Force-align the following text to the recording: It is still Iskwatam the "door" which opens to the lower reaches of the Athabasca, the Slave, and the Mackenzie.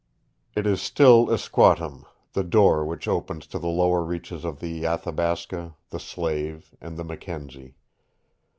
It 0.55 0.65
is 0.65 0.81
still 0.81 1.27
Iskwatam 1.29 2.05
the 2.33 2.43
"door" 2.43 2.83
which 2.83 3.07
opens 3.07 3.45
to 3.45 3.59
the 3.59 3.67
lower 3.67 4.01
reaches 4.03 4.43
of 4.43 4.59
the 4.59 4.83
Athabasca, 4.83 5.75
the 5.91 5.99
Slave, 5.99 6.73
and 6.81 6.97
the 6.97 7.03
Mackenzie. 7.03 7.75